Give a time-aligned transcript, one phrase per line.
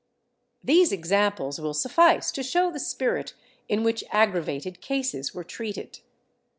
[0.63, 3.35] ^ These examples will suffice to show the spirit
[3.69, 5.99] in which aggra vated cases v/ere treated.